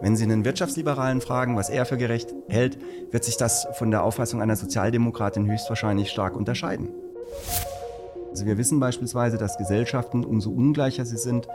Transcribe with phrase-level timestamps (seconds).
[0.00, 2.78] Wenn Sie einen Wirtschaftsliberalen fragen, was er für gerecht hält,
[3.10, 6.90] wird sich das von der Auffassung einer Sozialdemokratin höchstwahrscheinlich stark unterscheiden.
[8.30, 11.48] Also wir wissen beispielsweise, dass Gesellschaften, umso ungleicher sie sind,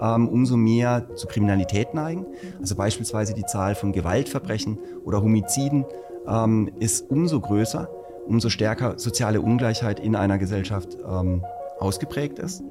[0.00, 2.26] ähm, umso mehr zu Kriminalität neigen.
[2.60, 5.84] Also beispielsweise die Zahl von Gewaltverbrechen oder Homiziden
[6.26, 7.88] ähm, ist umso größer,
[8.26, 11.44] umso stärker soziale Ungleichheit in einer Gesellschaft ähm,
[11.78, 12.64] ausgeprägt ist.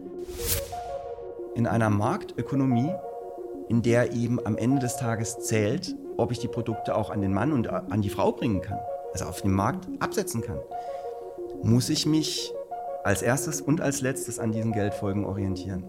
[1.55, 2.91] In einer Marktökonomie,
[3.73, 7.33] in der eben am Ende des Tages zählt, ob ich die Produkte auch an den
[7.33, 8.77] Mann und an die Frau bringen kann,
[9.13, 10.59] also auf dem Markt absetzen kann,
[11.63, 12.53] muss ich mich
[13.03, 15.83] als erstes und als letztes an diesen Geldfolgen orientieren.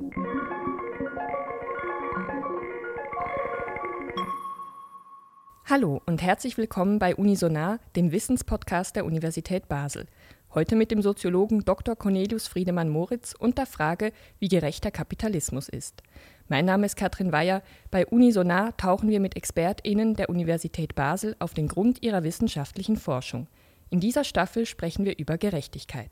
[5.66, 10.06] Hallo und herzlich willkommen bei Unisonar, dem Wissenspodcast der Universität Basel.
[10.54, 11.96] Heute mit dem Soziologen Dr.
[11.96, 16.02] Cornelius Friedemann Moritz und der Frage, wie gerechter Kapitalismus ist.
[16.48, 17.62] Mein Name ist Katrin Weyer.
[17.90, 23.48] Bei Unisonar tauchen wir mit ExpertInnen der Universität Basel auf den Grund ihrer wissenschaftlichen Forschung.
[23.88, 26.10] In dieser Staffel sprechen wir über Gerechtigkeit.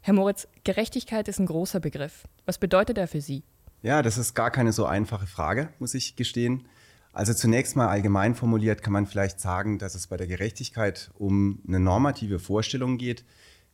[0.00, 2.28] Herr Moritz, Gerechtigkeit ist ein großer Begriff.
[2.46, 3.42] Was bedeutet er für Sie?
[3.82, 6.68] Ja, das ist gar keine so einfache Frage, muss ich gestehen.
[7.12, 11.60] Also zunächst mal allgemein formuliert kann man vielleicht sagen, dass es bei der Gerechtigkeit um
[11.66, 13.24] eine normative Vorstellung geht,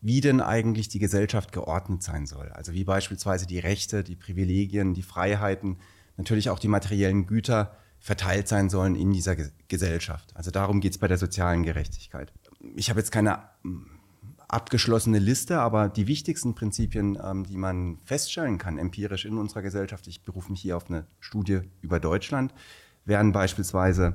[0.01, 2.49] wie denn eigentlich die Gesellschaft geordnet sein soll.
[2.51, 5.79] Also wie beispielsweise die Rechte, die Privilegien, die Freiheiten,
[6.17, 10.31] natürlich auch die materiellen Güter verteilt sein sollen in dieser Gesellschaft.
[10.37, 12.33] Also darum geht es bei der sozialen Gerechtigkeit.
[12.77, 13.43] Ich habe jetzt keine
[14.47, 20.07] abgeschlossene Liste, aber die wichtigsten Prinzipien, ähm, die man feststellen kann, empirisch in unserer Gesellschaft,
[20.07, 22.55] ich berufe mich hier auf eine Studie über Deutschland,
[23.05, 24.15] wären beispielsweise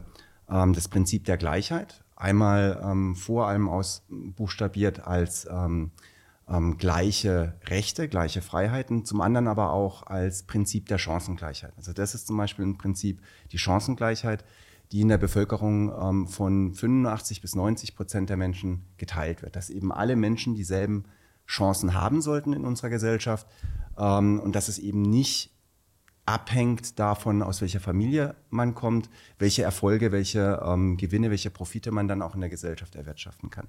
[0.49, 5.91] ähm, das Prinzip der Gleichheit, einmal ähm, vor allem ausbuchstabiert als ähm,
[6.49, 11.73] ähm, gleiche Rechte, gleiche Freiheiten, zum anderen aber auch als Prinzip der Chancengleichheit.
[11.77, 14.43] Also das ist zum Beispiel ein Prinzip, die Chancengleichheit,
[14.91, 19.55] die in der Bevölkerung ähm, von 85 bis 90 Prozent der Menschen geteilt wird.
[19.55, 21.05] Dass eben alle Menschen dieselben
[21.47, 23.47] Chancen haben sollten in unserer Gesellschaft
[23.97, 25.52] ähm, und dass es eben nicht
[26.25, 32.07] abhängt davon, aus welcher Familie man kommt, welche Erfolge, welche ähm, Gewinne, welche Profite man
[32.07, 33.67] dann auch in der Gesellschaft erwirtschaften kann.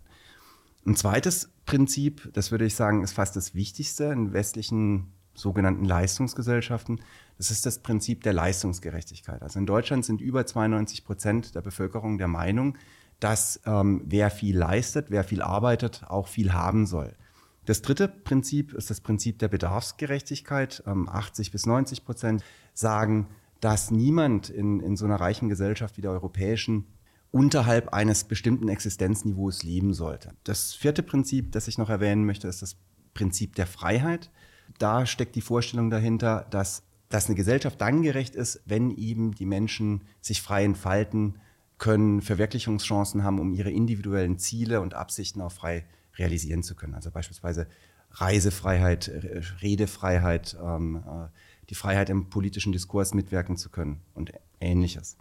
[0.86, 7.00] Ein zweites Prinzip, das würde ich sagen, ist fast das Wichtigste in westlichen sogenannten Leistungsgesellschaften.
[7.38, 9.42] Das ist das Prinzip der Leistungsgerechtigkeit.
[9.42, 12.76] Also in Deutschland sind über 92 Prozent der Bevölkerung der Meinung,
[13.18, 17.14] dass ähm, wer viel leistet, wer viel arbeitet, auch viel haben soll.
[17.64, 20.82] Das dritte Prinzip ist das Prinzip der Bedarfsgerechtigkeit.
[20.86, 23.28] Ähm, 80 bis 90 Prozent sagen,
[23.60, 26.86] dass niemand in, in so einer reichen Gesellschaft wie der europäischen
[27.30, 30.32] unterhalb eines bestimmten Existenzniveaus leben sollte.
[30.44, 32.76] Das vierte Prinzip, das ich noch erwähnen möchte, ist das
[33.12, 34.30] Prinzip der Freiheit.
[34.78, 39.46] Da steckt die Vorstellung dahinter, dass dass eine Gesellschaft dann gerecht ist, wenn eben die
[39.46, 41.38] Menschen sich frei entfalten
[41.78, 45.84] können, Verwirklichungschancen haben, um ihre individuellen Ziele und Absichten auch frei
[46.16, 46.94] realisieren zu können.
[46.94, 47.66] Also beispielsweise
[48.12, 49.10] Reisefreiheit,
[49.60, 51.26] Redefreiheit, ähm, äh,
[51.70, 55.16] die Freiheit im politischen Diskurs mitwirken zu können und ähnliches.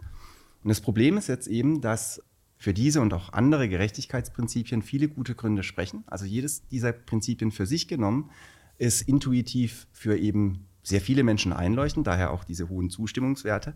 [0.62, 2.22] Und das Problem ist jetzt eben, dass
[2.56, 6.04] für diese und auch andere Gerechtigkeitsprinzipien viele gute Gründe sprechen.
[6.06, 8.30] Also jedes dieser Prinzipien für sich genommen
[8.78, 13.74] ist intuitiv für eben sehr viele Menschen einleuchten, daher auch diese hohen Zustimmungswerte.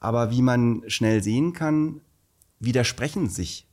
[0.00, 2.00] Aber wie man schnell sehen kann,
[2.62, 3.66] widersprechen sich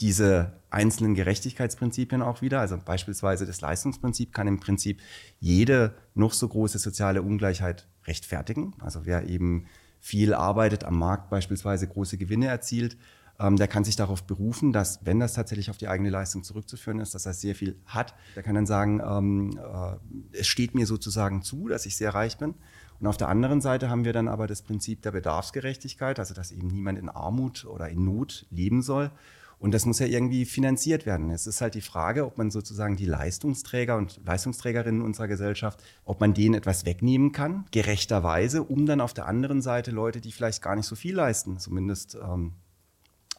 [0.00, 2.60] diese einzelnen Gerechtigkeitsprinzipien auch wieder.
[2.60, 5.00] Also beispielsweise das Leistungsprinzip kann im Prinzip
[5.40, 8.74] jede noch so große soziale Ungleichheit rechtfertigen.
[8.80, 9.66] Also wer eben
[10.00, 12.96] viel arbeitet am Markt, beispielsweise große Gewinne erzielt,
[13.38, 17.00] ähm, der kann sich darauf berufen, dass, wenn das tatsächlich auf die eigene Leistung zurückzuführen
[17.00, 18.14] ist, dass er sehr viel hat.
[18.36, 22.38] Der kann dann sagen, ähm, äh, es steht mir sozusagen zu, dass ich sehr reich
[22.38, 22.54] bin.
[23.00, 26.52] Und auf der anderen Seite haben wir dann aber das Prinzip der Bedarfsgerechtigkeit, also dass
[26.52, 29.10] eben niemand in Armut oder in Not leben soll.
[29.58, 31.30] Und das muss ja irgendwie finanziert werden.
[31.30, 36.20] Es ist halt die Frage, ob man sozusagen die Leistungsträger und Leistungsträgerinnen unserer Gesellschaft, ob
[36.20, 40.60] man denen etwas wegnehmen kann, gerechterweise, um dann auf der anderen Seite Leute, die vielleicht
[40.60, 42.52] gar nicht so viel leisten, zumindest ähm,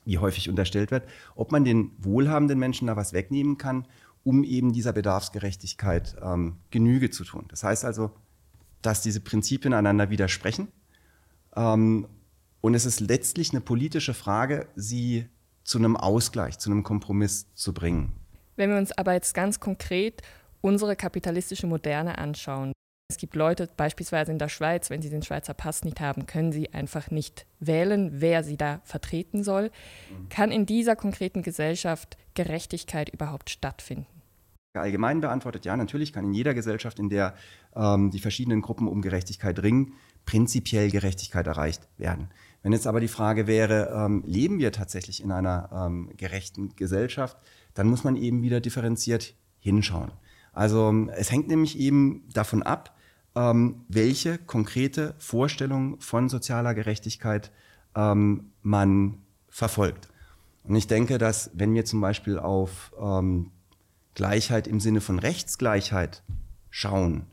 [0.06, 3.86] wie häufig unterstellt wird, ob man den wohlhabenden Menschen da was wegnehmen kann,
[4.24, 7.46] um eben dieser Bedarfsgerechtigkeit ähm, Genüge zu tun.
[7.50, 8.12] Das heißt also,
[8.86, 10.68] dass diese Prinzipien einander widersprechen.
[11.56, 12.08] Ähm,
[12.62, 15.28] und es ist letztlich eine politische Frage, sie
[15.64, 18.14] zu einem Ausgleich, zu einem Kompromiss zu bringen.
[18.56, 20.22] Wenn wir uns aber jetzt ganz konkret
[20.62, 22.72] unsere kapitalistische Moderne anschauen,
[23.08, 26.52] es gibt Leute, beispielsweise in der Schweiz, wenn sie den Schweizer Pass nicht haben, können
[26.52, 29.66] sie einfach nicht wählen, wer sie da vertreten soll.
[30.10, 30.30] Mhm.
[30.30, 34.08] Kann in dieser konkreten Gesellschaft Gerechtigkeit überhaupt stattfinden?
[34.82, 37.36] Allgemein beantwortet, ja, natürlich kann in jeder Gesellschaft, in der
[37.76, 39.94] ähm, die verschiedenen Gruppen um Gerechtigkeit ringen,
[40.26, 42.30] prinzipiell Gerechtigkeit erreicht werden.
[42.64, 47.38] Wenn jetzt aber die Frage wäre, ähm, leben wir tatsächlich in einer ähm, gerechten Gesellschaft,
[47.74, 50.12] dann muss man eben wieder differenziert hinschauen.
[50.52, 52.96] Also es hängt nämlich eben davon ab,
[53.36, 57.52] ähm, welche konkrete Vorstellung von sozialer Gerechtigkeit
[57.96, 59.20] ähm, man
[59.50, 60.10] verfolgt.
[60.64, 63.52] Und ich denke, dass wenn wir zum Beispiel auf ähm,
[64.16, 66.24] Gleichheit im Sinne von Rechtsgleichheit
[66.70, 67.28] schauen,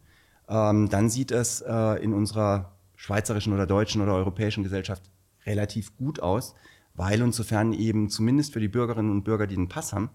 [0.49, 5.03] ähm, dann sieht es äh, in unserer schweizerischen oder deutschen oder europäischen Gesellschaft
[5.47, 6.55] relativ gut aus,
[6.95, 10.11] weil und sofern eben zumindest für die Bürgerinnen und Bürger, die einen Pass haben,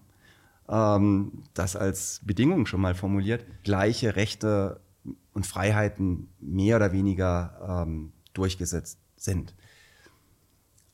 [0.68, 4.80] ähm, das als Bedingung schon mal formuliert, gleiche Rechte
[5.32, 9.54] und Freiheiten mehr oder weniger ähm, durchgesetzt sind.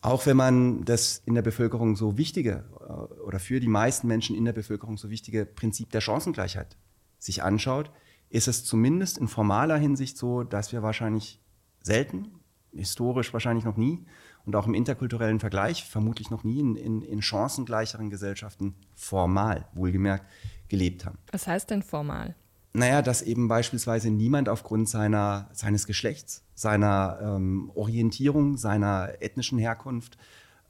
[0.04, 2.92] Auch wenn man das in der Bevölkerung so wichtige äh,
[3.22, 6.76] oder für die meisten Menschen in der Bevölkerung so wichtige Prinzip der Chancengleichheit
[7.18, 7.90] sich anschaut,
[8.28, 11.40] ist es zumindest in formaler Hinsicht so, dass wir wahrscheinlich
[11.80, 12.32] selten,
[12.70, 14.04] historisch wahrscheinlich noch nie
[14.44, 20.26] und auch im interkulturellen Vergleich vermutlich noch nie in, in, in chancengleicheren Gesellschaften formal, wohlgemerkt,
[20.68, 21.16] gelebt haben.
[21.32, 22.34] Was heißt denn formal?
[22.76, 30.18] Naja, dass eben beispielsweise niemand aufgrund seiner, seines Geschlechts, seiner ähm, Orientierung, seiner ethnischen Herkunft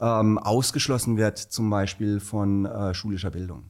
[0.00, 3.64] ähm, ausgeschlossen wird, zum Beispiel von äh, schulischer Bildung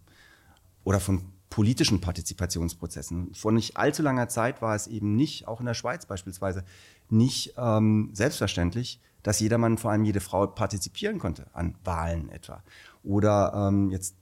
[0.83, 3.33] oder von politischen Partizipationsprozessen.
[3.35, 6.65] Vor nicht allzu langer Zeit war es eben nicht, auch in der Schweiz beispielsweise,
[7.09, 12.65] nicht ähm, selbstverständlich, dass jedermann, vor allem jede Frau, partizipieren konnte an Wahlen etwa.
[13.05, 14.17] Oder ähm, jetzt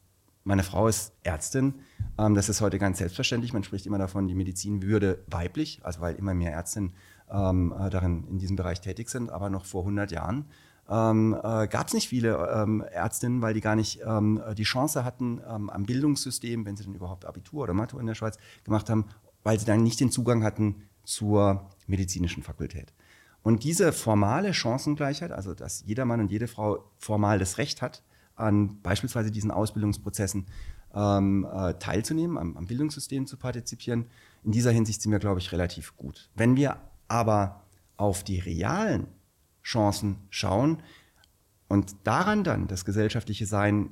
[0.44, 1.74] meine Frau ist Ärztin.
[2.18, 3.52] Ähm, das ist heute ganz selbstverständlich.
[3.52, 6.92] Man spricht immer davon, die Medizin würde weiblich, also weil immer mehr Ärztinnen
[7.30, 9.30] ähm, äh, darin in diesem Bereich tätig sind.
[9.30, 10.46] Aber noch vor 100 Jahren
[10.88, 15.04] ähm, äh, gab es nicht viele ähm, Ärztinnen, weil die gar nicht ähm, die Chance
[15.04, 18.90] hatten, ähm, am Bildungssystem, wenn sie dann überhaupt Abitur oder Matur in der Schweiz gemacht
[18.90, 19.06] haben,
[19.42, 22.92] weil sie dann nicht den Zugang hatten zur medizinischen Fakultät.
[23.42, 28.02] Und diese formale Chancengleichheit, also dass jeder Mann und jede Frau formal das Recht hat,
[28.36, 30.46] an beispielsweise diesen Ausbildungsprozessen
[30.94, 34.06] ähm, äh, teilzunehmen, am, am, Bildungssystem zu partizipieren.
[34.44, 36.30] In dieser Hinsicht sind wir, glaube ich, relativ gut.
[36.34, 36.76] Wenn wir
[37.08, 37.62] aber
[37.96, 39.06] auf die realen
[39.62, 40.82] Chancen schauen
[41.68, 43.90] und daran dann das gesellschaftliche Sein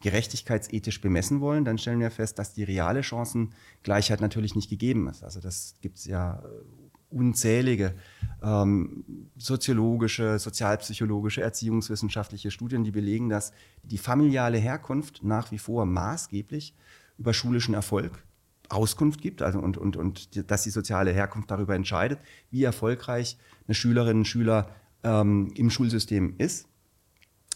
[0.00, 5.24] gerechtigkeitsethisch bemessen wollen, dann stellen wir fest, dass die reale Chancengleichheit natürlich nicht gegeben ist.
[5.24, 7.94] Also das gibt es ja äh, unzählige
[8.42, 9.04] ähm,
[9.36, 16.74] soziologische, sozialpsychologische, erziehungswissenschaftliche Studien, die belegen, dass die familiale Herkunft nach wie vor maßgeblich
[17.18, 18.22] über schulischen Erfolg
[18.68, 22.18] Auskunft gibt also und, und, und dass die soziale Herkunft darüber entscheidet,
[22.50, 24.70] wie erfolgreich eine Schülerin, ein Schüler
[25.04, 26.66] ähm, im Schulsystem ist,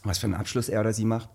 [0.05, 1.29] was für einen Abschluss er oder sie macht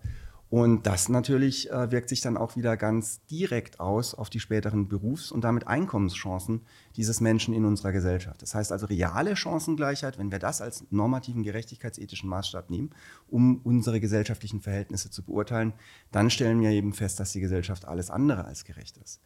[0.48, 4.86] und das natürlich äh, wirkt sich dann auch wieder ganz direkt aus auf die späteren
[4.86, 6.60] Berufs- und damit Einkommenschancen
[6.94, 8.42] dieses Menschen in unserer Gesellschaft.
[8.42, 12.90] Das heißt also reale Chancengleichheit, wenn wir das als normativen gerechtigkeitsethischen Maßstab nehmen,
[13.26, 15.72] um unsere gesellschaftlichen Verhältnisse zu beurteilen,
[16.12, 19.20] dann stellen wir eben fest, dass die Gesellschaft alles andere als gerecht ist.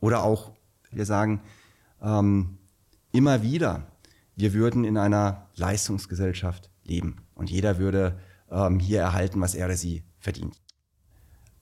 [0.00, 0.52] Oder auch,
[0.90, 1.40] wir sagen
[2.02, 2.58] ähm,
[3.12, 3.86] immer wieder,
[4.36, 9.76] wir würden in einer Leistungsgesellschaft leben und jeder würde ähm, hier erhalten, was er oder
[9.76, 10.60] sie verdient.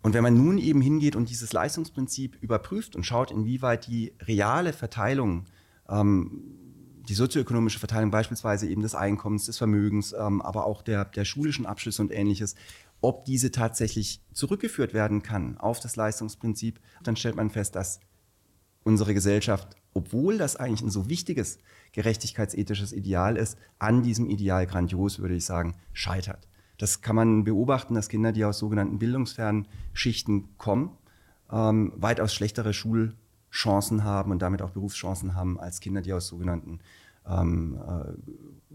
[0.02, 4.72] Und wenn man nun eben hingeht und dieses Leistungsprinzip überprüft und schaut, inwieweit die reale
[4.72, 5.46] Verteilung,
[5.88, 6.42] ähm,
[7.08, 11.66] die sozioökonomische Verteilung beispielsweise eben des Einkommens, des Vermögens, ähm, aber auch der, der schulischen
[11.66, 12.54] Abschlüsse und ähnliches,
[13.00, 18.00] ob diese tatsächlich zurückgeführt werden kann auf das Leistungsprinzip, dann stellt man fest, dass
[18.84, 21.58] unsere Gesellschaft, obwohl das eigentlich ein so wichtiges
[21.92, 26.46] gerechtigkeitsethisches Ideal ist, an diesem Ideal grandios, würde ich sagen, scheitert.
[26.78, 30.90] Das kann man beobachten, dass Kinder, die aus sogenannten bildungsfernen Schichten kommen,
[31.50, 36.80] ähm, weitaus schlechtere Schulchancen haben und damit auch Berufschancen haben als Kinder, die aus sogenannten
[37.26, 38.12] ähm, äh,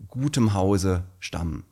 [0.07, 1.63] gutem Hause stammen.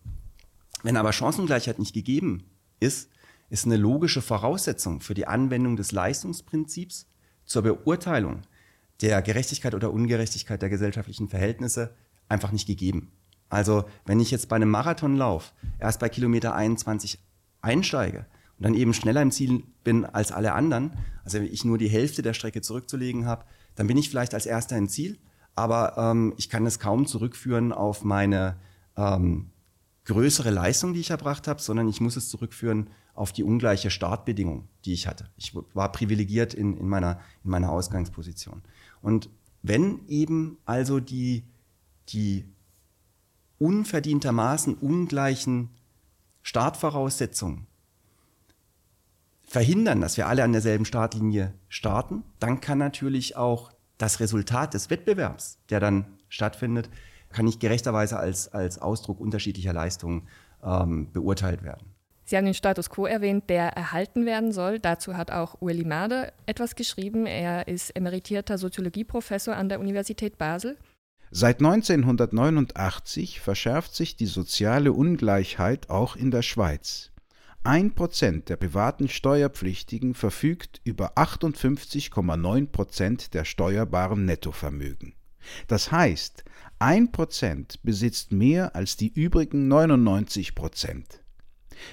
[0.84, 2.44] Wenn aber Chancengleichheit nicht gegeben
[2.80, 3.10] ist,
[3.50, 7.08] ist eine logische Voraussetzung für die Anwendung des Leistungsprinzips
[7.46, 8.42] zur Beurteilung
[9.02, 11.96] der Gerechtigkeit oder Ungerechtigkeit der gesellschaftlichen Verhältnisse
[12.28, 13.12] einfach nicht gegeben.
[13.50, 17.20] Also wenn ich jetzt bei einem Marathonlauf erst bei Kilometer 21
[17.62, 18.26] einsteige
[18.58, 22.22] und dann eben schneller im Ziel bin als alle anderen, also ich nur die Hälfte
[22.22, 25.18] der Strecke zurückzulegen habe, dann bin ich vielleicht als erster im Ziel,
[25.56, 28.58] aber ähm, ich kann es kaum zurückführen auf meine
[28.96, 29.50] ähm,
[30.06, 34.68] größere Leistung, die ich erbracht habe, sondern ich muss es zurückführen auf die ungleiche Startbedingung,
[34.86, 35.30] die ich hatte.
[35.36, 38.62] Ich war privilegiert in, in, meiner, in meiner Ausgangsposition.
[39.02, 39.30] Und
[39.62, 41.44] wenn eben also die,
[42.10, 42.46] die
[43.60, 45.70] unverdientermaßen ungleichen
[46.42, 47.68] Startvoraussetzungen
[49.50, 54.90] verhindern, dass wir alle an derselben Startlinie starten, dann kann natürlich auch das Resultat des
[54.90, 56.90] Wettbewerbs, der dann stattfindet,
[57.30, 60.28] kann nicht gerechterweise als, als Ausdruck unterschiedlicher Leistungen
[60.64, 61.94] ähm, beurteilt werden.
[62.26, 64.78] Sie haben den Status quo erwähnt, der erhalten werden soll.
[64.78, 67.26] Dazu hat auch Ueli Made etwas geschrieben.
[67.26, 70.78] Er ist emeritierter Soziologieprofessor an der Universität Basel.
[71.32, 77.12] Seit 1989 verschärft sich die soziale Ungleichheit auch in der Schweiz.
[77.64, 85.14] Ein Prozent der privaten Steuerpflichtigen verfügt über 58,9 Prozent der steuerbaren Nettovermögen.
[85.68, 86.44] Das heißt,
[86.80, 91.19] ein Prozent besitzt mehr als die übrigen 99 Prozent.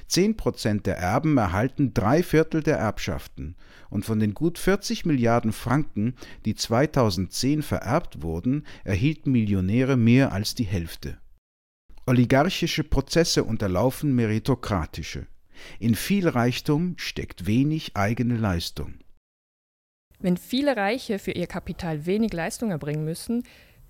[0.06, 3.56] Zehn Prozent der Erben erhalten drei Viertel der Erbschaften,
[3.90, 6.14] und von den gut 40 Milliarden Franken,
[6.44, 11.18] die 2010 vererbt wurden, erhielten Millionäre mehr als die Hälfte.
[12.06, 15.26] Oligarchische Prozesse unterlaufen meritokratische.
[15.80, 18.94] In viel Reichtum steckt wenig eigene Leistung.
[20.20, 23.42] Wenn viele Reiche für ihr Kapital wenig Leistung erbringen müssen,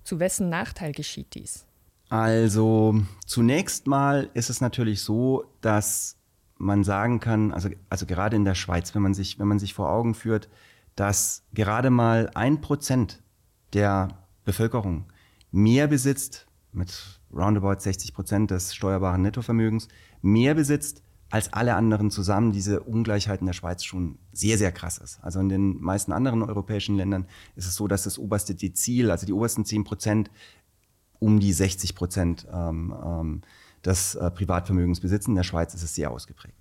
[0.03, 1.66] zu wessen Nachteil geschieht dies?
[2.09, 6.15] Also zunächst mal ist es natürlich so, dass
[6.57, 9.73] man sagen kann, also, also gerade in der Schweiz, wenn man sich, wenn man sich
[9.73, 10.49] vor Augen führt,
[10.95, 13.21] dass gerade mal ein Prozent
[13.73, 14.09] der
[14.45, 15.05] Bevölkerung
[15.51, 19.87] mehr besitzt, mit roundabout 60 Prozent des steuerbaren Nettovermögens,
[20.21, 24.97] mehr besitzt als alle anderen zusammen, diese Ungleichheit in der Schweiz schon sehr, sehr krass
[24.97, 25.19] ist.
[25.21, 29.25] Also in den meisten anderen europäischen Ländern ist es so, dass das oberste Dezil, also
[29.25, 30.31] die obersten 10 Prozent,
[31.19, 33.41] um die 60 Prozent ähm, ähm,
[33.85, 35.31] des äh, Privatvermögens besitzen.
[35.31, 36.57] In der Schweiz ist es sehr ausgeprägt.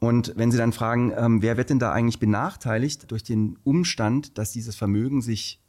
[0.00, 4.38] Und wenn Sie dann fragen, ähm, wer wird denn da eigentlich benachteiligt durch den Umstand,
[4.38, 5.60] dass dieses Vermögen sich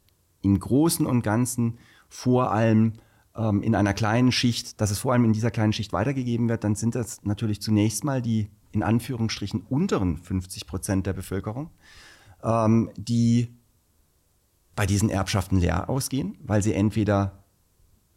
[0.42, 2.94] im Großen und Ganzen vor allem
[3.36, 6.64] ähm, in einer kleinen Schicht, dass es vor allem in dieser kleinen Schicht weitergegeben wird,
[6.64, 11.72] dann sind das natürlich zunächst mal die in Anführungsstrichen unteren 50 Prozent der Bevölkerung,
[12.44, 13.56] ähm, die
[14.76, 17.39] bei diesen Erbschaften leer ausgehen, weil sie entweder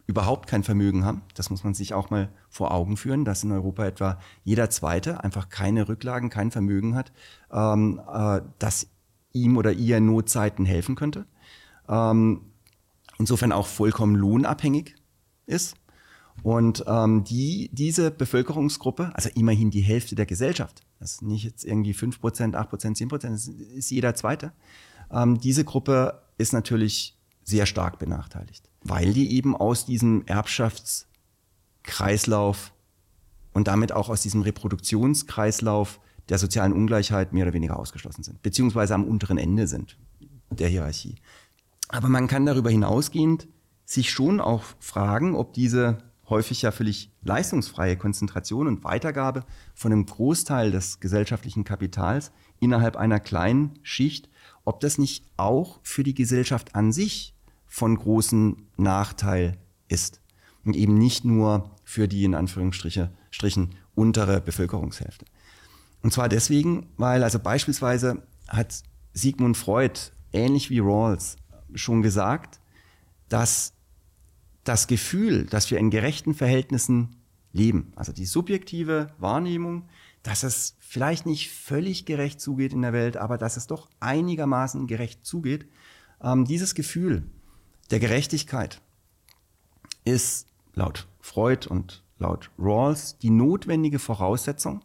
[0.05, 1.21] überhaupt kein Vermögen haben.
[1.33, 5.23] Das muss man sich auch mal vor Augen führen, dass in Europa etwa jeder Zweite
[5.23, 7.11] einfach keine Rücklagen, kein Vermögen hat,
[7.51, 8.87] ähm, äh, das
[9.31, 11.25] ihm oder ihr in Notzeiten helfen könnte.
[11.87, 12.41] Ähm,
[13.17, 14.95] insofern auch vollkommen lohnabhängig
[15.45, 15.75] ist.
[16.41, 21.63] Und ähm, die, diese Bevölkerungsgruppe, also immerhin die Hälfte der Gesellschaft, das ist nicht jetzt
[21.63, 24.51] irgendwie 5%, 8%, 10%, das ist jeder Zweite,
[25.11, 32.73] ähm, diese Gruppe ist natürlich sehr stark benachteiligt weil die eben aus diesem Erbschaftskreislauf
[33.53, 38.95] und damit auch aus diesem Reproduktionskreislauf der sozialen Ungleichheit mehr oder weniger ausgeschlossen sind, beziehungsweise
[38.95, 39.97] am unteren Ende sind
[40.49, 41.15] der Hierarchie.
[41.89, 43.47] Aber man kann darüber hinausgehend
[43.85, 45.97] sich schon auch fragen, ob diese
[46.29, 49.43] häufig ja völlig leistungsfreie Konzentration und Weitergabe
[49.75, 54.29] von einem Großteil des gesellschaftlichen Kapitals innerhalb einer kleinen Schicht,
[54.63, 57.32] ob das nicht auch für die Gesellschaft an sich
[57.73, 60.21] von großem Nachteil ist.
[60.63, 65.25] Und eben nicht nur für die in Anführungsstrichen untere Bevölkerungshälfte.
[66.03, 69.99] Und zwar deswegen, weil also beispielsweise hat Sigmund Freud,
[70.33, 71.37] ähnlich wie Rawls,
[71.73, 72.59] schon gesagt,
[73.27, 73.73] dass
[74.63, 77.15] das Gefühl, dass wir in gerechten Verhältnissen
[77.53, 79.89] leben, also die subjektive Wahrnehmung,
[80.21, 84.85] dass es vielleicht nicht völlig gerecht zugeht in der Welt, aber dass es doch einigermaßen
[84.85, 85.65] gerecht zugeht,
[86.21, 87.23] ähm, dieses Gefühl
[87.91, 88.81] der Gerechtigkeit
[90.03, 94.81] ist laut Freud und laut Rawls die notwendige Voraussetzung,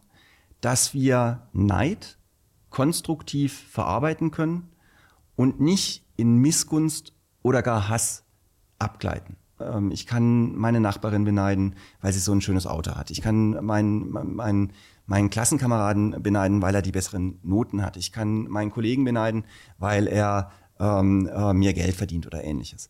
[0.60, 2.18] dass wir Neid
[2.70, 4.68] konstruktiv verarbeiten können
[5.36, 7.12] und nicht in Missgunst
[7.42, 8.24] oder gar Hass
[8.78, 9.36] abgleiten.
[9.60, 13.10] Ähm, ich kann meine Nachbarin beneiden, weil sie so ein schönes Auto hat.
[13.10, 14.72] Ich kann meinen, meinen,
[15.06, 17.96] meinen Klassenkameraden beneiden, weil er die besseren Noten hat.
[17.96, 19.44] Ich kann meinen Kollegen beneiden,
[19.78, 20.50] weil er
[20.80, 22.88] ähm, äh, mehr Geld verdient oder ähnliches.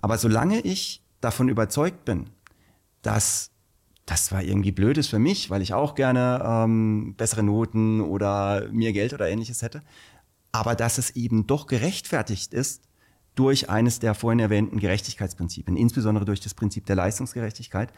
[0.00, 2.30] Aber solange ich davon überzeugt bin,
[3.02, 3.50] dass
[4.06, 8.68] das zwar irgendwie blöd ist für mich, weil ich auch gerne ähm, bessere Noten oder
[8.72, 9.82] mehr Geld oder ähnliches hätte,
[10.50, 12.88] aber dass es eben doch gerechtfertigt ist
[13.34, 17.92] durch eines der vorhin erwähnten Gerechtigkeitsprinzipien, insbesondere durch das Prinzip der Leistungsgerechtigkeit,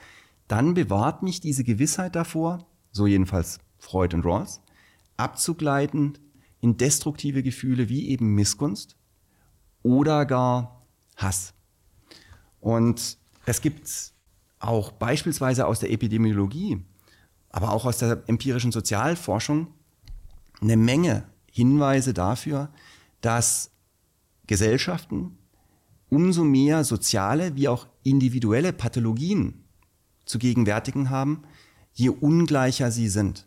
[0.49, 4.61] dann bewahrt mich diese Gewissheit davor, so jedenfalls Freud und Rawls,
[5.17, 6.19] abzugleiten
[6.61, 8.97] in destruktive Gefühle wie eben Missgunst
[9.83, 10.83] oder gar
[11.17, 11.55] Hass.
[12.61, 14.13] Und es gibt
[14.59, 16.83] auch beispielsweise aus der Epidemiologie,
[17.51, 19.69] aber auch aus der empirischen Sozialforschung
[20.61, 22.71] eine Menge Hinweise dafür,
[23.21, 23.71] dass
[24.47, 25.39] Gesellschaften
[26.11, 29.65] umso mehr soziale wie auch individuelle Pathologien
[30.25, 31.43] zu gegenwärtigen haben,
[31.93, 33.47] je ungleicher sie sind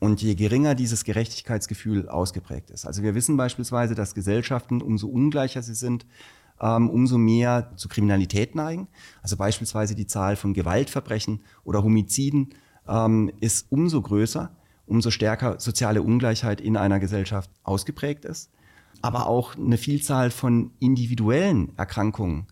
[0.00, 2.86] und je geringer dieses Gerechtigkeitsgefühl ausgeprägt ist.
[2.86, 6.06] Also wir wissen beispielsweise, dass Gesellschaften, umso ungleicher sie sind,
[6.60, 8.88] ähm, umso mehr zu Kriminalität neigen.
[9.22, 12.54] Also beispielsweise die Zahl von Gewaltverbrechen oder Homiziden
[12.88, 14.50] ähm, ist umso größer,
[14.86, 18.50] umso stärker soziale Ungleichheit in einer Gesellschaft ausgeprägt ist.
[19.02, 22.46] Aber auch eine Vielzahl von individuellen Erkrankungen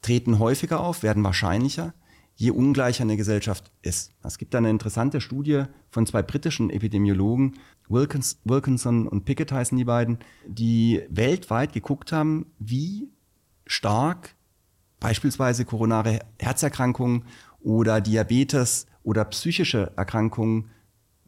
[0.00, 1.92] treten häufiger auf, werden wahrscheinlicher,
[2.38, 4.12] je ungleicher eine Gesellschaft ist.
[4.22, 9.84] Es gibt eine interessante Studie von zwei britischen Epidemiologen, Wilkins, Wilkinson und Pickett heißen die
[9.84, 13.10] beiden, die weltweit geguckt haben, wie
[13.66, 14.36] stark
[15.00, 17.24] beispielsweise koronare Herzerkrankungen
[17.60, 20.70] oder Diabetes oder psychische Erkrankungen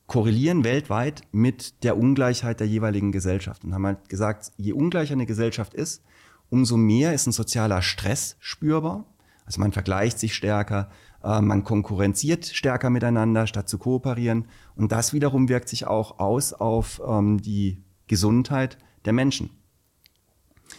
[0.07, 5.27] korrelieren weltweit mit der Ungleichheit der jeweiligen Gesellschaft und haben halt gesagt, je ungleicher eine
[5.27, 6.05] Gesellschaft ist,
[6.51, 9.07] umso mehr ist ein sozialer Stress spürbar.
[9.51, 10.89] Also man vergleicht sich stärker,
[11.25, 14.47] äh, man konkurrenziert stärker miteinander, statt zu kooperieren.
[14.77, 19.51] Und das wiederum wirkt sich auch aus auf ähm, die Gesundheit der Menschen.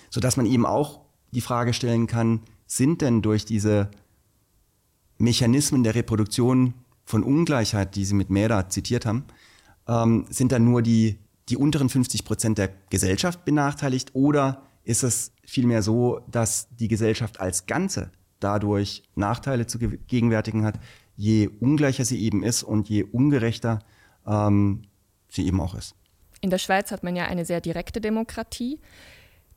[0.10, 1.01] Sodass man eben auch
[1.32, 3.92] die Frage stellen kann, sind denn durch diese
[5.18, 6.74] Mechanismen der Reproduktion
[7.04, 9.25] von Ungleichheit, die Sie mit Mera zitiert haben,
[9.86, 15.34] ähm, sind dann nur die, die unteren 50 Prozent der Gesellschaft benachteiligt oder ist es
[15.44, 18.12] vielmehr so, dass die Gesellschaft als Ganze
[18.43, 20.79] dadurch Nachteile zu gegenwärtigen hat,
[21.15, 23.79] je ungleicher sie eben ist und je ungerechter
[24.27, 24.83] ähm,
[25.29, 25.95] sie eben auch ist.
[26.41, 28.79] In der Schweiz hat man ja eine sehr direkte Demokratie.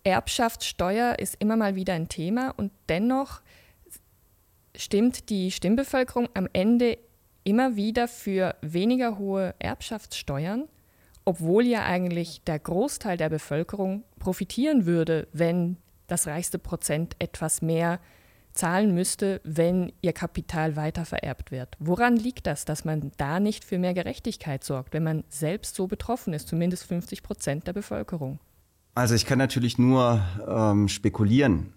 [0.04, 3.40] Erbschaftssteuer ist immer mal wieder ein Thema und dennoch
[4.76, 6.98] stimmt die Stimmbevölkerung am Ende
[7.44, 10.64] immer wieder für weniger hohe Erbschaftssteuern,
[11.24, 17.98] obwohl ja eigentlich der Großteil der Bevölkerung profitieren würde, wenn das reichste Prozent etwas mehr
[18.54, 21.76] zahlen müsste, wenn ihr Kapital weiter vererbt wird.
[21.78, 25.87] Woran liegt das, dass man da nicht für mehr Gerechtigkeit sorgt, wenn man selbst so
[25.87, 28.38] betroffen ist, zumindest 50 Prozent der Bevölkerung?
[28.94, 31.73] Also ich kann natürlich nur ähm, spekulieren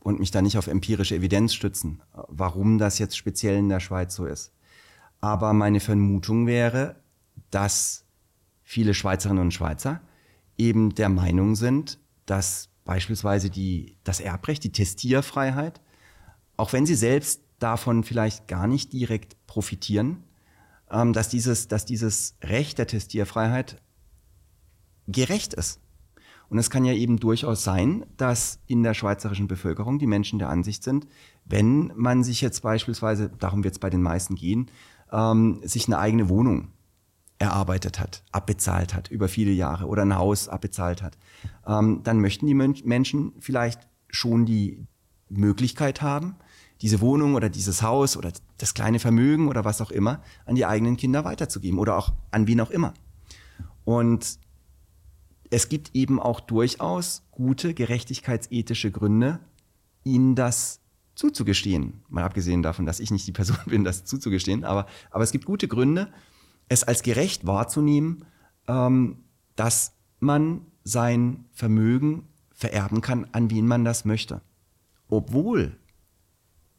[0.00, 4.14] und mich da nicht auf empirische Evidenz stützen, warum das jetzt speziell in der Schweiz
[4.14, 4.52] so ist.
[5.20, 6.96] Aber meine Vermutung wäre,
[7.50, 8.04] dass
[8.62, 10.00] viele Schweizerinnen und Schweizer
[10.58, 15.80] eben der Meinung sind, dass beispielsweise die, das Erbrecht, die Testierfreiheit,
[16.56, 20.24] auch wenn sie selbst davon vielleicht gar nicht direkt profitieren,
[20.90, 23.80] ähm, dass, dieses, dass dieses Recht der Testierfreiheit
[25.06, 25.80] gerecht ist.
[26.48, 30.50] Und es kann ja eben durchaus sein, dass in der schweizerischen Bevölkerung die Menschen der
[30.50, 31.06] Ansicht sind,
[31.46, 34.70] wenn man sich jetzt beispielsweise, darum wird es bei den meisten gehen,
[35.10, 36.72] ähm, sich eine eigene Wohnung
[37.42, 41.18] erarbeitet hat, abbezahlt hat über viele Jahre oder ein Haus abbezahlt hat,
[41.66, 44.86] ähm, dann möchten die Menschen vielleicht schon die
[45.28, 46.36] Möglichkeit haben,
[46.82, 50.66] diese Wohnung oder dieses Haus oder das kleine Vermögen oder was auch immer an die
[50.66, 52.94] eigenen Kinder weiterzugeben oder auch an wen auch immer.
[53.84, 54.38] Und
[55.50, 59.40] es gibt eben auch durchaus gute gerechtigkeitsethische Gründe,
[60.04, 60.80] ihnen das
[61.16, 62.02] zuzugestehen.
[62.08, 65.44] Mal abgesehen davon, dass ich nicht die Person bin, das zuzugestehen, aber, aber es gibt
[65.44, 66.12] gute Gründe,
[66.68, 68.24] es als gerecht wahrzunehmen,
[68.68, 69.24] ähm,
[69.56, 74.40] dass man sein Vermögen vererben kann, an wen man das möchte.
[75.08, 75.76] Obwohl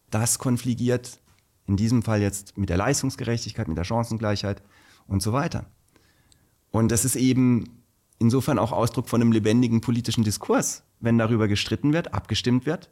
[0.10, 1.19] das konfligiert,
[1.67, 4.62] in diesem Fall jetzt mit der Leistungsgerechtigkeit, mit der Chancengleichheit
[5.08, 5.65] und so weiter.
[6.72, 7.84] Und das ist eben
[8.19, 12.89] insofern auch Ausdruck von einem lebendigen politischen Diskurs, wenn darüber gestritten wird, abgestimmt wird.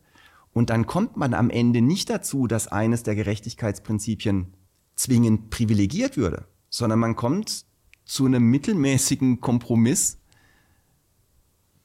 [0.53, 4.53] Und dann kommt man am Ende nicht dazu, dass eines der Gerechtigkeitsprinzipien
[4.95, 7.65] zwingend privilegiert würde, sondern man kommt
[8.05, 10.17] zu einem mittelmäßigen Kompromiss,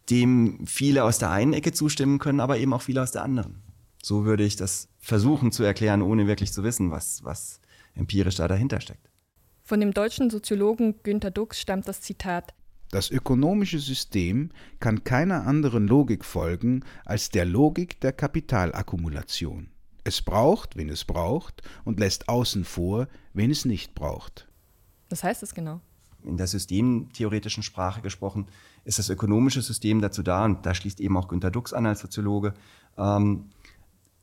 [0.08, 3.62] dem viele aus der einen Ecke zustimmen können, aber eben auch viele aus der anderen.
[4.02, 7.60] So würde ich das versuchen zu erklären, ohne wirklich zu wissen, was, was
[7.94, 9.10] empirisch da dahinter steckt.
[9.62, 12.54] Von dem deutschen Soziologen Günter Dux stammt das Zitat
[12.90, 19.68] das ökonomische System kann keiner anderen Logik folgen als der Logik der Kapitalakkumulation.
[20.04, 24.45] Es braucht, wen es braucht, und lässt außen vor, wen es nicht braucht.
[25.10, 25.80] Was heißt das genau?
[26.22, 28.46] In der systemtheoretischen Sprache gesprochen
[28.84, 32.00] ist das ökonomische System dazu da, und da schließt eben auch Günter Dux an als
[32.00, 32.54] Soziologe,
[32.98, 33.50] ähm,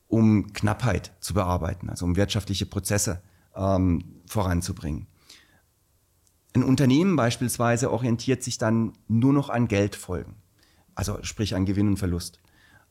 [0.07, 3.21] um Knappheit zu bearbeiten, also um wirtschaftliche Prozesse
[3.55, 5.07] ähm, voranzubringen.
[6.55, 10.35] Ein Unternehmen beispielsweise orientiert sich dann nur noch an Geldfolgen,
[10.93, 12.39] also sprich an Gewinn und Verlust.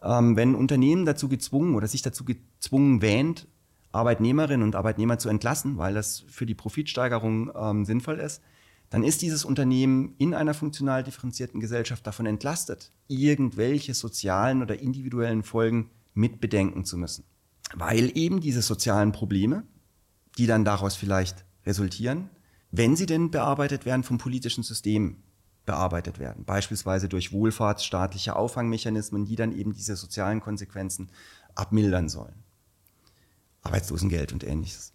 [0.02, 3.46] Ähm, wenn ein Unternehmen dazu gezwungen oder sich dazu gezwungen wähnt,
[3.92, 8.42] Arbeitnehmerinnen und Arbeitnehmer zu entlassen, weil das für die Profitsteigerung ähm, sinnvoll ist,
[8.90, 15.42] dann ist dieses Unternehmen in einer funktional differenzierten Gesellschaft davon entlastet, irgendwelche sozialen oder individuellen
[15.42, 17.24] Folgen mit bedenken zu müssen.
[17.74, 19.62] Weil eben diese sozialen Probleme,
[20.36, 22.28] die dann daraus vielleicht resultieren,
[22.70, 25.22] wenn sie denn bearbeitet werden vom politischen System,
[25.64, 31.10] bearbeitet werden, beispielsweise durch wohlfahrtsstaatliche Auffangmechanismen, die dann eben diese sozialen Konsequenzen
[31.54, 32.41] abmildern sollen.
[33.62, 34.92] Arbeitslosengeld und ähnliches.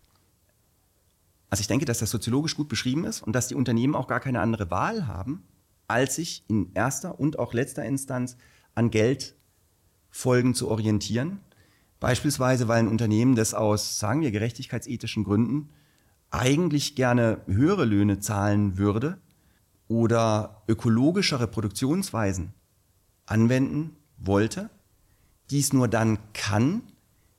[1.49, 4.19] Also ich denke, dass das soziologisch gut beschrieben ist und dass die Unternehmen auch gar
[4.19, 5.43] keine andere Wahl haben,
[5.87, 8.37] als sich in erster und auch letzter Instanz
[8.75, 11.39] an Geldfolgen zu orientieren.
[11.99, 15.69] Beispielsweise, weil ein Unternehmen, das aus, sagen wir, gerechtigkeitsethischen Gründen
[16.29, 19.17] eigentlich gerne höhere Löhne zahlen würde
[19.87, 22.53] oder ökologischere Produktionsweisen
[23.25, 24.69] anwenden wollte,
[25.49, 26.81] dies nur dann kann,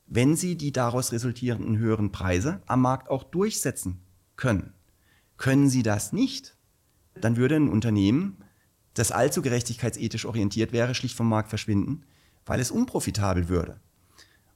[0.09, 4.01] wenn sie die daraus resultierenden höheren Preise am Markt auch durchsetzen
[4.37, 4.73] können.
[5.37, 6.57] Können sie das nicht,
[7.21, 8.39] dann würde ein Unternehmen,
[8.95, 12.05] das allzu gerechtigkeitsethisch orientiert wäre, schlicht vom Markt verschwinden,
[12.47, 13.81] weil es unprofitabel würde.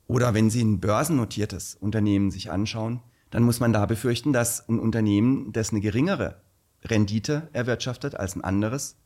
[0.06, 4.78] Oder wenn Sie ein börsennotiertes Unternehmen sich anschauen, dann muss man da befürchten, dass ein
[4.78, 6.42] Unternehmen, das eine geringere
[6.84, 8.96] Rendite erwirtschaftet als ein anderes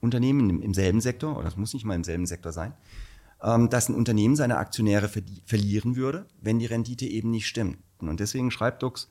[0.00, 2.74] Unternehmen im, selben Sektor, oder es muss nicht mal im selben Sektor sein,
[3.42, 5.10] dass ein Unternehmen seine Aktionäre
[5.44, 7.78] verlieren würde, wenn die Rendite eben nicht stimmt.
[7.98, 9.08] Und deswegen schreibt Dux,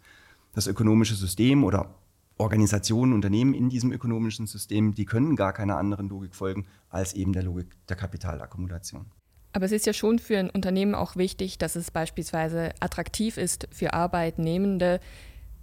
[0.53, 1.95] das ökonomische System oder
[2.37, 7.33] Organisationen, Unternehmen in diesem ökonomischen System, die können gar keiner anderen Logik folgen als eben
[7.33, 9.05] der Logik der Kapitalakkumulation.
[9.53, 13.67] Aber es ist ja schon für ein Unternehmen auch wichtig, dass es beispielsweise attraktiv ist
[13.71, 15.01] für Arbeitnehmende,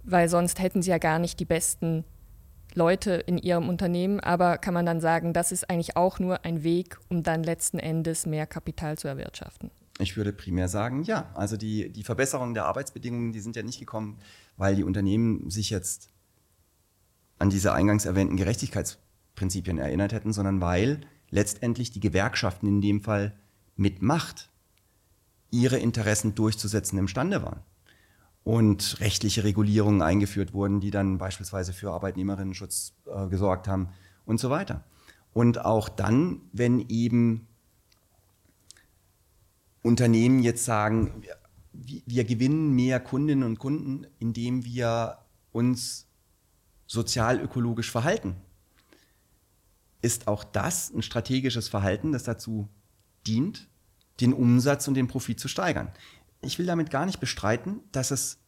[0.03, 2.05] weil sonst hätten sie ja gar nicht die besten
[2.73, 4.19] Leute in ihrem Unternehmen.
[4.19, 7.79] Aber kann man dann sagen, das ist eigentlich auch nur ein Weg, um dann letzten
[7.79, 9.71] Endes mehr Kapital zu erwirtschaften?
[9.99, 11.29] Ich würde primär sagen, ja.
[11.33, 14.19] Also die, die Verbesserungen der Arbeitsbedingungen, die sind ja nicht gekommen,
[14.57, 16.09] weil die Unternehmen sich jetzt
[17.37, 23.35] an diese eingangs erwähnten Gerechtigkeitsprinzipien erinnert hätten, sondern weil letztendlich die Gewerkschaften in dem Fall
[23.75, 24.49] mit Macht
[25.51, 27.61] ihre Interessen durchzusetzen imstande waren.
[28.43, 33.89] Und rechtliche Regulierungen eingeführt wurden, die dann beispielsweise für Arbeitnehmerinnenschutz äh, gesorgt haben
[34.25, 34.83] und so weiter.
[35.33, 37.47] Und auch dann, wenn eben
[39.83, 41.23] Unternehmen jetzt sagen,
[41.73, 45.19] wir, wir gewinnen mehr Kundinnen und Kunden, indem wir
[45.51, 46.07] uns
[46.87, 48.35] sozial-ökologisch verhalten,
[50.01, 52.69] ist auch das ein strategisches Verhalten, das dazu
[53.27, 53.67] dient,
[54.21, 55.91] den Umsatz und den Profit zu steigern.
[56.41, 58.39] Ich will damit gar nicht bestreiten, dass es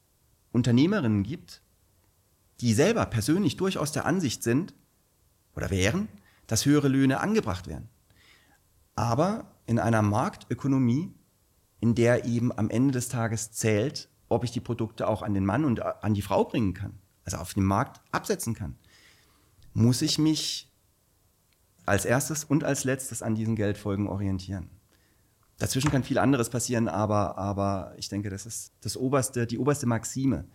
[0.51, 1.61] Unternehmerinnen gibt,
[2.59, 4.73] die selber persönlich durchaus der Ansicht sind
[5.55, 6.07] oder wären,
[6.47, 7.89] dass höhere Löhne angebracht werden.
[8.95, 11.13] Aber in einer Marktökonomie,
[11.79, 15.45] in der eben am Ende des Tages zählt, ob ich die Produkte auch an den
[15.45, 18.77] Mann und an die Frau bringen kann, also auf dem Markt absetzen kann,
[19.73, 20.71] muss ich mich
[21.85, 24.69] als erstes und als letztes an diesen Geldfolgen orientieren.
[25.61, 29.85] Dazwischen kann viel anderes passieren, aber, aber ich denke, das ist das oberste, die oberste
[29.85, 30.45] Maxime,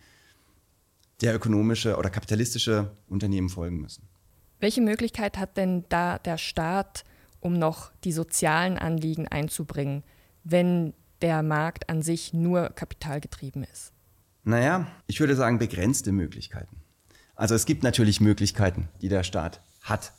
[1.21, 4.03] der ökonomische oder kapitalistische Unternehmen folgen müssen.
[4.59, 7.05] Welche Möglichkeit hat denn da der Staat,
[7.39, 10.03] um noch die sozialen Anliegen einzubringen,
[10.43, 13.93] wenn der Markt an sich nur kapitalgetrieben ist?
[14.43, 16.75] Naja, ich würde sagen begrenzte Möglichkeiten.
[17.33, 20.11] Also es gibt natürlich Möglichkeiten, die der Staat hat.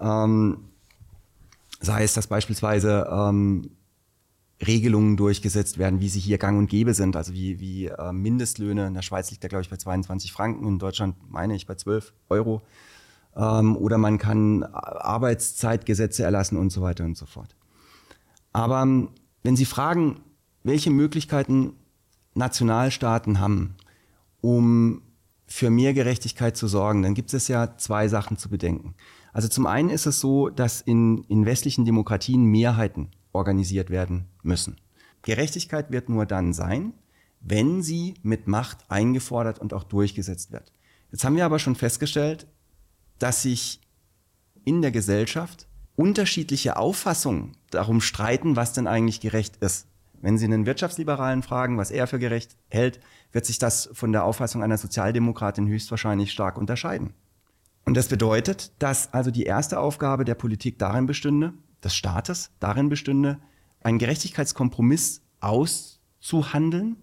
[0.00, 0.70] Ähm,
[1.80, 3.76] sei es, dass beispielsweise ähm,
[4.64, 8.86] Regelungen durchgesetzt werden, wie sie hier gang und gäbe sind, also wie, wie äh, Mindestlöhne.
[8.86, 11.74] In der Schweiz liegt der, glaube ich, bei 22 Franken, in Deutschland meine ich bei
[11.74, 12.62] 12 Euro.
[13.36, 17.54] Ähm, oder man kann Arbeitszeitgesetze erlassen und so weiter und so fort.
[18.52, 19.10] Aber ähm,
[19.42, 20.20] wenn Sie fragen,
[20.62, 21.74] welche Möglichkeiten
[22.34, 23.76] Nationalstaaten haben,
[24.40, 25.02] um
[25.46, 28.94] für mehr Gerechtigkeit zu sorgen, dann gibt es ja zwei Sachen zu bedenken.
[29.32, 34.76] Also zum einen ist es so, dass in, in westlichen Demokratien Mehrheiten organisiert werden müssen.
[35.22, 36.92] Gerechtigkeit wird nur dann sein,
[37.40, 40.72] wenn sie mit Macht eingefordert und auch durchgesetzt wird.
[41.12, 42.46] Jetzt haben wir aber schon festgestellt,
[43.18, 43.80] dass sich
[44.64, 49.86] in der Gesellschaft unterschiedliche Auffassungen darum streiten, was denn eigentlich gerecht ist.
[50.20, 53.00] Wenn Sie einen Wirtschaftsliberalen fragen, was er für gerecht hält,
[53.32, 57.12] wird sich das von der Auffassung einer Sozialdemokratin höchstwahrscheinlich stark unterscheiden.
[57.84, 62.88] Und das bedeutet, dass also die erste Aufgabe der Politik darin bestünde, des Staates darin
[62.88, 63.38] bestünde,
[63.82, 66.96] einen Gerechtigkeitskompromiss auszuhandeln,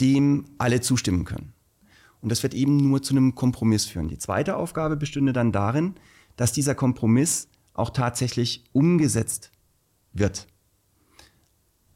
[0.00, 1.52] dem alle zustimmen können.
[2.20, 4.08] Und das wird eben nur zu einem Kompromiss führen.
[4.08, 5.94] Die zweite Aufgabe bestünde dann darin,
[6.36, 9.50] dass dieser Kompromiss auch tatsächlich umgesetzt
[10.12, 10.46] wird.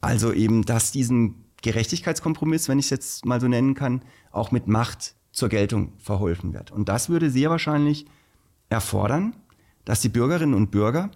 [0.01, 4.67] Also eben, dass diesen Gerechtigkeitskompromiss, wenn ich es jetzt mal so nennen kann, auch mit
[4.67, 6.71] Macht zur Geltung verholfen wird.
[6.71, 8.05] Und das würde sehr wahrscheinlich
[8.69, 9.35] erfordern,
[9.89, 11.09] dass die Bürgerinnen und Bürger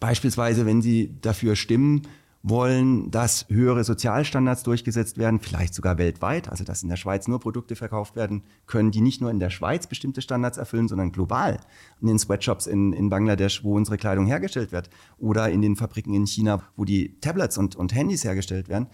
[0.00, 2.00] beispielsweise, wenn sie dafür stimmen
[2.42, 7.40] wollen, dass höhere Sozialstandards durchgesetzt werden, vielleicht sogar weltweit, also dass in der Schweiz nur
[7.40, 11.60] Produkte verkauft werden können, die nicht nur in der Schweiz bestimmte Standards erfüllen, sondern global.
[12.00, 16.14] In den Sweatshops in, in Bangladesch, wo unsere Kleidung hergestellt wird, oder in den Fabriken
[16.14, 18.86] in China, wo die Tablets und, und Handys hergestellt werden.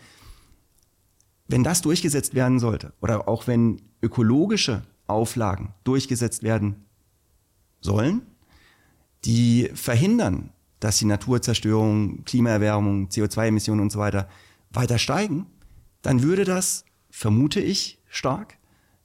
[1.46, 6.86] Wenn das durchgesetzt werden sollte, oder auch wenn ökologische Auflagen durchgesetzt werden
[7.80, 8.22] sollen,
[9.24, 14.28] die verhindern, dass die Naturzerstörung, Klimaerwärmung, CO2-Emissionen und so weiter
[14.74, 15.46] weiter steigen,
[16.02, 18.58] dann würde das, vermute ich stark,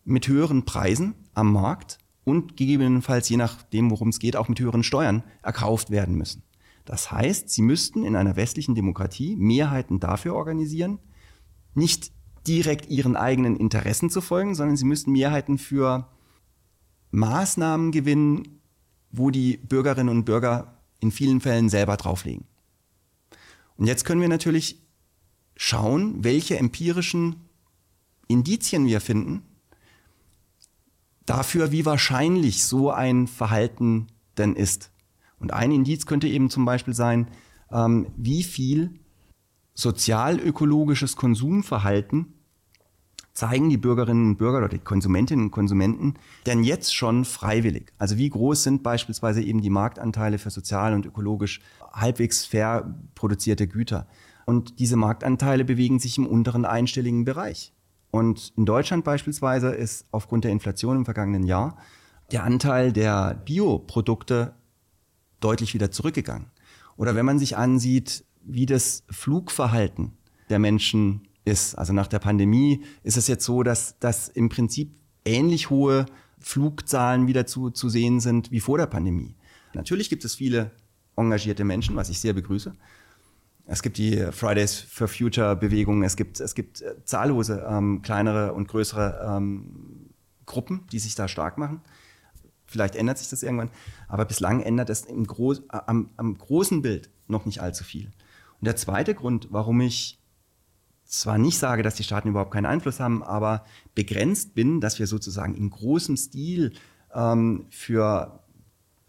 [0.04, 4.84] mit höheren Preisen am Markt und gegebenenfalls, je nachdem, worum es geht, auch mit höheren
[4.84, 6.44] Steuern erkauft werden müssen.
[6.86, 11.00] Das heißt, sie müssten in einer westlichen Demokratie Mehrheiten dafür organisieren,
[11.76, 12.12] nicht
[12.48, 16.08] direkt ihren eigenen Interessen zu folgen, sondern sie müssten Mehrheiten für
[17.12, 18.59] Maßnahmen gewinnen,
[19.12, 22.46] wo die Bürgerinnen und Bürger in vielen Fällen selber drauflegen.
[23.78, 24.82] Und jetzt können wir natürlich
[25.56, 27.36] schauen, welche empirischen
[28.28, 29.44] Indizien wir finden
[31.26, 34.92] dafür, wie wahrscheinlich so ein Verhalten denn ist.
[35.40, 37.28] Und ein Indiz könnte eben zum Beispiel sein,
[37.72, 39.00] ähm, wie viel
[39.76, 42.34] sozialökologisches Konsumverhalten
[43.40, 47.94] zeigen die Bürgerinnen und Bürger oder die Konsumentinnen und Konsumenten denn jetzt schon freiwillig?
[47.98, 51.62] Also wie groß sind beispielsweise eben die Marktanteile für sozial und ökologisch
[51.94, 54.08] halbwegs fair produzierte Güter?
[54.46, 57.72] Und diese Marktanteile bewegen sich im unteren einstelligen Bereich.
[58.12, 61.78] Und in Deutschland beispielsweise ist aufgrund der Inflation im vergangenen Jahr
[62.34, 64.54] der Anteil der Bioprodukte
[65.40, 66.48] deutlich wieder zurückgegangen.
[66.98, 70.18] Oder wenn man sich ansieht, wie das Flugverhalten
[70.50, 71.76] der Menschen ist.
[71.76, 76.06] Also nach der Pandemie ist es jetzt so, dass, dass im Prinzip ähnlich hohe
[76.40, 79.36] Flugzahlen wieder zu, zu sehen sind wie vor der Pandemie.
[79.74, 80.72] Natürlich gibt es viele
[81.18, 82.74] engagierte Menschen, was ich sehr begrüße.
[83.66, 88.54] Es gibt die Fridays for Future Bewegung, es gibt, es gibt äh, zahllose ähm, kleinere
[88.54, 90.10] und größere ähm,
[90.46, 91.82] Gruppen, die sich da stark machen.
[92.66, 93.70] Vielleicht ändert sich das irgendwann,
[94.08, 98.06] aber bislang ändert es im Groß, am, am großen Bild noch nicht allzu viel.
[98.60, 100.19] Und der zweite Grund, warum ich
[101.10, 105.08] zwar nicht sage, dass die Staaten überhaupt keinen Einfluss haben, aber begrenzt bin, dass wir
[105.08, 106.74] sozusagen in großem Stil
[107.14, 108.44] ähm, für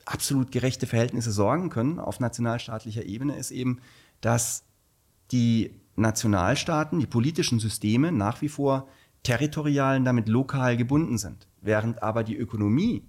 [0.07, 3.81] absolut gerechte Verhältnisse sorgen können auf nationalstaatlicher Ebene, ist eben,
[4.23, 4.65] dass
[5.31, 8.89] die Nationalstaaten, die politischen Systeme nach wie vor
[9.23, 13.07] territorial und damit lokal gebunden sind, während aber die Ökonomie,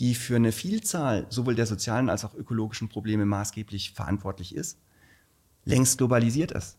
[0.00, 4.78] die für eine Vielzahl sowohl der sozialen als auch ökologischen Probleme maßgeblich verantwortlich ist,
[5.66, 6.78] längst globalisiert ist.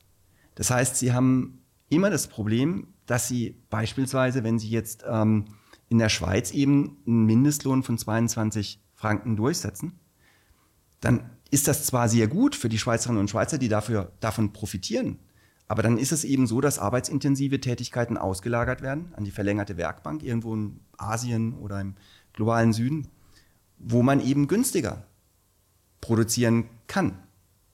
[0.56, 5.46] Das heißt, sie haben immer das Problem, dass sie beispielsweise, wenn sie jetzt ähm,
[5.90, 10.00] in der Schweiz eben einen Mindestlohn von 22 Franken durchsetzen,
[11.02, 15.20] dann ist das zwar sehr gut für die Schweizerinnen und Schweizer, die dafür, davon profitieren,
[15.68, 20.22] aber dann ist es eben so, dass arbeitsintensive Tätigkeiten ausgelagert werden an die verlängerte Werkbank
[20.22, 21.96] irgendwo in Asien oder im
[22.34, 23.08] globalen Süden,
[23.78, 25.06] wo man eben günstiger
[26.02, 27.18] produzieren kann.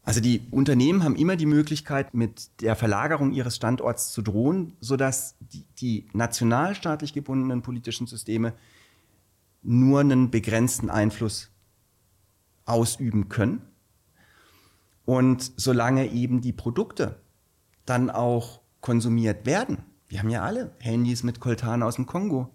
[0.04, 5.36] Also die Unternehmen haben immer die Möglichkeit, mit der Verlagerung ihres Standorts zu drohen, sodass
[5.40, 8.54] die, die nationalstaatlich gebundenen politischen Systeme
[9.62, 11.52] nur einen begrenzten Einfluss
[12.66, 13.62] ausüben können.
[15.06, 17.20] Und solange eben die Produkte
[17.86, 22.50] dann auch konsumiert werden, wir haben ja alle Handys mit Coltan aus dem Kongo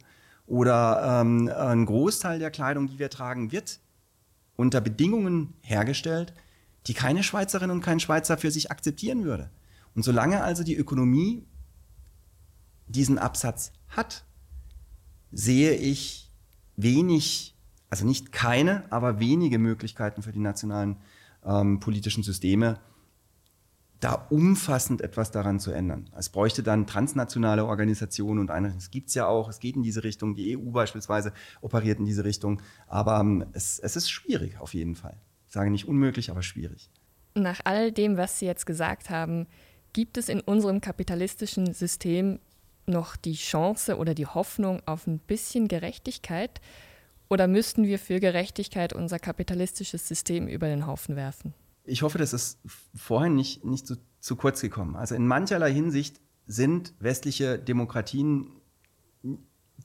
[0.46, 3.80] oder ähm, ein Großteil der Kleidung, die wir tragen, wird
[4.56, 6.32] unter Bedingungen hergestellt,
[6.86, 9.50] die keine Schweizerin und kein Schweizer für sich akzeptieren würde.
[9.94, 11.44] Und solange also die Ökonomie
[12.86, 14.24] diesen Absatz hat,
[15.32, 16.30] sehe ich
[16.76, 17.56] wenig,
[17.90, 20.96] also nicht keine, aber wenige Möglichkeiten für die nationalen
[21.44, 22.78] ähm, politischen Systeme,
[23.98, 26.10] da umfassend etwas daran zu ändern.
[26.16, 28.82] Es bräuchte dann transnationale Organisationen und Einrichtungen.
[28.82, 30.34] Es gibt es ja auch, es geht in diese Richtung.
[30.34, 32.60] Die EU beispielsweise operiert in diese Richtung.
[32.86, 35.18] Aber ähm, es, es ist schwierig auf jeden Fall
[35.56, 36.90] sage nicht unmöglich, aber schwierig.
[37.34, 39.46] Nach all dem, was Sie jetzt gesagt haben,
[39.94, 42.40] gibt es in unserem kapitalistischen System
[42.84, 46.60] noch die Chance oder die Hoffnung auf ein bisschen Gerechtigkeit?
[47.30, 51.54] Oder müssten wir für Gerechtigkeit unser kapitalistisches System über den Haufen werfen?
[51.84, 52.58] Ich hoffe, das ist
[52.94, 54.94] vorhin nicht, nicht zu, zu kurz gekommen.
[54.94, 58.50] Also in mancherlei Hinsicht sind westliche Demokratien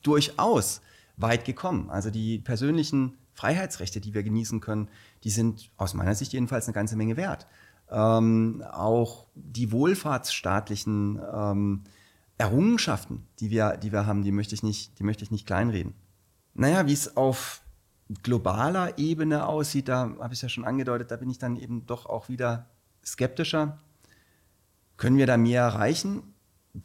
[0.02, 0.82] durchaus
[1.16, 1.88] weit gekommen.
[1.88, 4.88] Also die persönlichen Freiheitsrechte, die wir genießen können,
[5.24, 7.46] die sind aus meiner Sicht jedenfalls eine ganze Menge wert.
[7.90, 11.84] Ähm, auch die wohlfahrtsstaatlichen ähm,
[12.38, 15.94] Errungenschaften, die wir, die wir haben, die möchte ich nicht, die möchte ich nicht kleinreden.
[16.54, 17.62] Naja, wie es auf
[18.22, 21.86] globaler Ebene aussieht, da habe ich es ja schon angedeutet, da bin ich dann eben
[21.86, 22.66] doch auch wieder
[23.04, 23.78] skeptischer.
[24.96, 26.34] Können wir da mehr erreichen?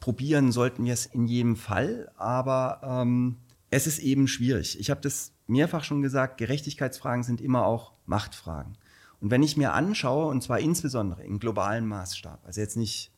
[0.00, 3.38] Probieren sollten wir es in jedem Fall, aber ähm,
[3.70, 4.78] es ist eben schwierig.
[4.78, 8.76] Ich habe das mehrfach schon gesagt, Gerechtigkeitsfragen sind immer auch Machtfragen.
[9.20, 13.10] Und wenn ich mir anschaue, und zwar insbesondere im globalen Maßstab, also jetzt nicht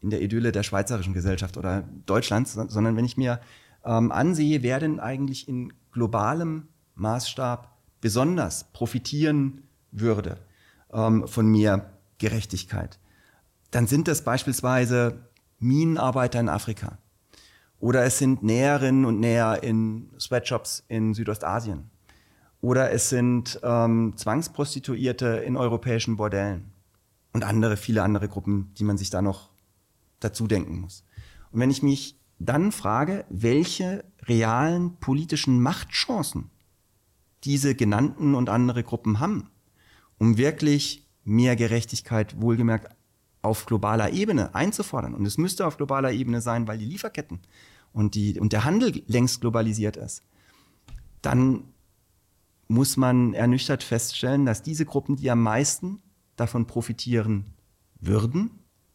[0.00, 3.40] in der Idylle der schweizerischen Gesellschaft oder Deutschlands, sondern wenn ich mir
[3.84, 10.38] ähm, ansehe, wer denn eigentlich in globalem Maßstab besonders profitieren würde
[10.92, 12.98] ähm, von mehr Gerechtigkeit,
[13.70, 15.20] dann sind das beispielsweise
[15.58, 16.98] Minenarbeiter in Afrika
[17.80, 21.90] oder es sind Näherinnen und Näher in Sweatshops in Südostasien
[22.60, 26.72] oder es sind ähm, Zwangsprostituierte in europäischen Bordellen
[27.32, 29.50] und andere, viele andere Gruppen, die man sich da noch
[30.20, 31.04] dazu denken muss.
[31.52, 36.50] Und wenn ich mich dann frage, welche realen politischen Machtchancen
[37.44, 39.50] diese genannten und andere Gruppen haben,
[40.18, 42.94] um wirklich mehr Gerechtigkeit wohlgemerkt
[43.42, 45.14] auf globaler Ebene einzufordern.
[45.14, 47.40] Und es müsste auf globaler Ebene sein, weil die Lieferketten
[47.92, 50.22] und, die, und der Handel längst globalisiert ist.
[51.22, 51.64] Dann
[52.68, 56.02] muss man ernüchtert feststellen, dass diese Gruppen, die am meisten
[56.36, 57.46] davon profitieren
[58.00, 58.50] würden,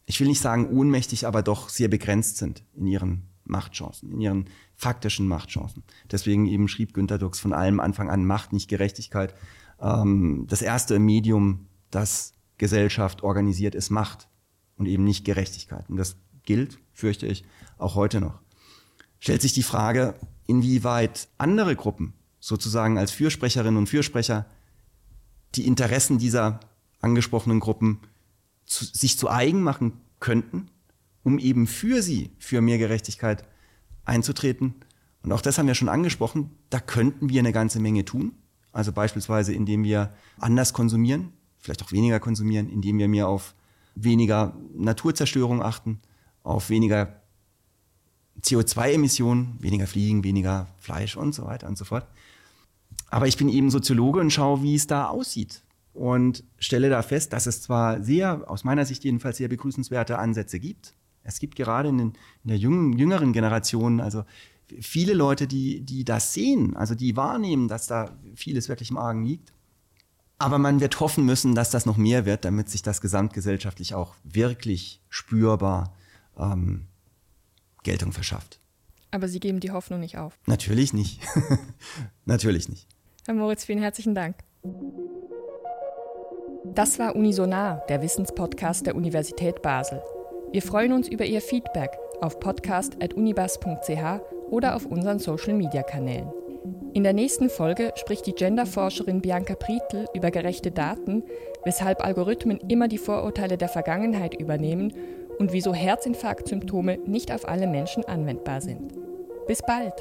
[0.06, 4.50] ich will nicht sagen ohnmächtig, aber doch sehr begrenzt sind in ihren Machtchancen, in ihren
[4.74, 5.82] faktischen Machtchancen.
[6.10, 9.34] Deswegen eben schrieb Günter Dux von allem Anfang an Macht, nicht Gerechtigkeit.
[9.80, 14.28] Ähm, das erste Medium, das Gesellschaft organisiert, ist Macht
[14.76, 15.88] und eben nicht Gerechtigkeit.
[15.88, 17.44] Und das gilt, fürchte ich,
[17.78, 18.40] auch heute noch.
[19.18, 20.14] Stellt sich die Frage,
[20.46, 24.46] inwieweit andere Gruppen sozusagen als Fürsprecherinnen und Fürsprecher
[25.54, 26.60] die Interessen dieser
[27.00, 28.00] angesprochenen Gruppen
[28.66, 30.68] zu, sich zu eigen machen könnten,
[31.22, 33.44] um eben für sie, für mehr Gerechtigkeit
[34.04, 34.74] einzutreten.
[35.22, 38.32] Und auch das haben wir schon angesprochen, da könnten wir eine ganze Menge tun.
[38.72, 43.54] Also beispielsweise, indem wir anders konsumieren, vielleicht auch weniger konsumieren, indem wir mehr auf
[43.94, 46.00] weniger Naturzerstörung achten,
[46.42, 47.20] auf weniger
[48.42, 52.06] CO2-Emissionen, weniger Fliegen, weniger Fleisch und so weiter und so fort.
[53.10, 57.32] Aber ich bin eben Soziologe und schaue, wie es da aussieht und stelle da fest,
[57.32, 60.94] dass es zwar sehr, aus meiner Sicht jedenfalls sehr begrüßenswerte Ansätze gibt.
[61.22, 62.08] Es gibt gerade in, den,
[62.42, 64.24] in der jungen, jüngeren Generation, also
[64.80, 69.24] viele Leute, die, die das sehen, also die wahrnehmen, dass da vieles wirklich im Argen
[69.24, 69.52] liegt.
[70.44, 74.14] Aber man wird hoffen müssen, dass das noch mehr wird, damit sich das gesamtgesellschaftlich auch
[74.24, 75.94] wirklich spürbar
[76.38, 76.84] ähm,
[77.82, 78.60] Geltung verschafft.
[79.10, 80.38] Aber Sie geben die Hoffnung nicht auf.
[80.44, 81.22] Natürlich nicht.
[82.26, 82.86] Natürlich nicht.
[83.24, 84.36] Herr Moritz, vielen herzlichen Dank.
[86.74, 90.02] Das war Unisonar, der Wissenspodcast der Universität Basel.
[90.52, 96.43] Wir freuen uns über Ihr Feedback auf podcast.unibas.ch oder auf unseren Social-Media-Kanälen.
[96.94, 101.24] In der nächsten Folge spricht die Genderforscherin Bianca Prietl über gerechte Daten,
[101.64, 104.94] weshalb Algorithmen immer die Vorurteile der Vergangenheit übernehmen
[105.38, 108.92] und wieso Herzinfarktsymptome nicht auf alle Menschen anwendbar sind.
[109.46, 109.92] Bis bald!